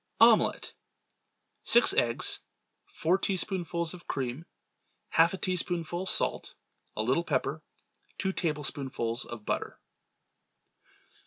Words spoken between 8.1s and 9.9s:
Two tablespoonfuls of butter.